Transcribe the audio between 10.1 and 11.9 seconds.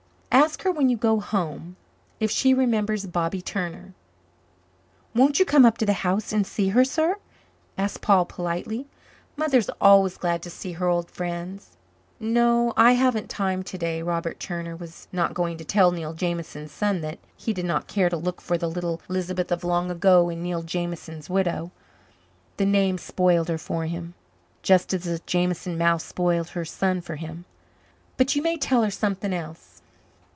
glad to see her old friends."